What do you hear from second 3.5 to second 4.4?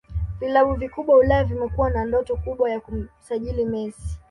Messi